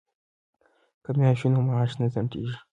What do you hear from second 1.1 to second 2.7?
میاشت وي نو معاش نه ځنډیږي.